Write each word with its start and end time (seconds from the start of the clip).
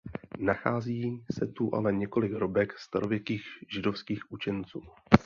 Nachází 0.39 1.23
se 1.31 1.47
tu 1.47 1.75
ale 1.75 1.93
několik 1.93 2.31
hrobek 2.33 2.73
starověkých 2.79 3.41
židovských 3.75 4.31
učenců. 4.31 4.81